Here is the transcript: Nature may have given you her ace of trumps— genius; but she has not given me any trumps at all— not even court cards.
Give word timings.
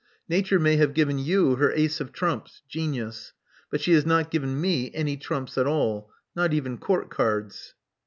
Nature 0.27 0.57
may 0.57 0.77
have 0.77 0.95
given 0.95 1.19
you 1.19 1.57
her 1.57 1.71
ace 1.73 2.01
of 2.01 2.11
trumps— 2.11 2.63
genius; 2.67 3.33
but 3.69 3.79
she 3.81 3.93
has 3.93 4.03
not 4.03 4.31
given 4.31 4.59
me 4.59 4.89
any 4.95 5.15
trumps 5.15 5.59
at 5.59 5.67
all— 5.67 6.09
not 6.35 6.53
even 6.53 6.79
court 6.79 7.11
cards. 7.11 7.75